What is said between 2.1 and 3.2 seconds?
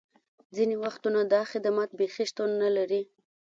شتون نه لري